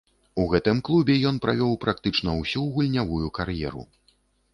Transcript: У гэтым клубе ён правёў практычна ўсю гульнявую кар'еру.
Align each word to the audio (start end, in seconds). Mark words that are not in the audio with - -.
У 0.43 0.43
гэтым 0.51 0.77
клубе 0.87 1.17
ён 1.31 1.35
правёў 1.43 1.75
практычна 1.83 2.33
ўсю 2.39 2.63
гульнявую 2.79 3.27
кар'еру. 3.37 3.83